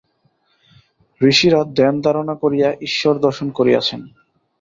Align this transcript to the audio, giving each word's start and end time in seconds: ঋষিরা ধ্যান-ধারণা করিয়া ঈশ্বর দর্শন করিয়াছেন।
ঋষিরা 1.21 1.59
ধ্যান-ধারণা 1.77 2.35
করিয়া 2.35 2.69
ঈশ্বর 2.81 3.13
দর্শন 3.19 3.47
করিয়াছেন। 3.49 4.01